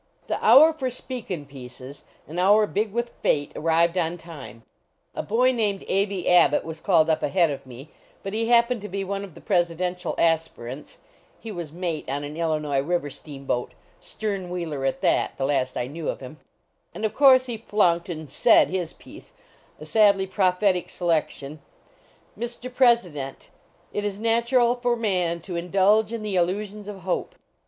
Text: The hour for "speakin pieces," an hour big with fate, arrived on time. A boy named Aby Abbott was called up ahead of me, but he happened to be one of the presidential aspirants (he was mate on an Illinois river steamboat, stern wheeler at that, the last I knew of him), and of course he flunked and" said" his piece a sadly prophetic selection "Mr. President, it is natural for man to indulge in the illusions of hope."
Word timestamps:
The 0.25 0.43
hour 0.43 0.73
for 0.73 0.89
"speakin 0.89 1.45
pieces," 1.45 2.05
an 2.27 2.39
hour 2.39 2.65
big 2.65 2.91
with 2.91 3.11
fate, 3.21 3.51
arrived 3.55 3.99
on 3.99 4.17
time. 4.17 4.63
A 5.13 5.21
boy 5.21 5.51
named 5.51 5.83
Aby 5.87 6.27
Abbott 6.27 6.65
was 6.65 6.79
called 6.79 7.07
up 7.07 7.21
ahead 7.21 7.51
of 7.51 7.67
me, 7.67 7.89
but 8.23 8.33
he 8.33 8.47
happened 8.47 8.81
to 8.81 8.89
be 8.89 9.03
one 9.03 9.23
of 9.23 9.35
the 9.35 9.41
presidential 9.41 10.15
aspirants 10.17 10.97
(he 11.39 11.51
was 11.51 11.71
mate 11.71 12.09
on 12.09 12.23
an 12.23 12.35
Illinois 12.35 12.81
river 12.81 13.11
steamboat, 13.11 13.75
stern 13.99 14.49
wheeler 14.49 14.85
at 14.87 15.01
that, 15.01 15.37
the 15.37 15.45
last 15.45 15.77
I 15.77 15.85
knew 15.85 16.09
of 16.09 16.19
him), 16.19 16.39
and 16.95 17.05
of 17.05 17.13
course 17.13 17.45
he 17.45 17.57
flunked 17.57 18.09
and" 18.09 18.27
said" 18.27 18.69
his 18.71 18.93
piece 18.93 19.33
a 19.79 19.85
sadly 19.85 20.25
prophetic 20.25 20.89
selection 20.89 21.61
"Mr. 22.35 22.73
President, 22.73 23.51
it 23.93 24.03
is 24.03 24.17
natural 24.17 24.73
for 24.77 24.95
man 24.95 25.41
to 25.41 25.55
indulge 25.55 26.11
in 26.11 26.23
the 26.23 26.37
illusions 26.37 26.87
of 26.87 27.01
hope." 27.01 27.35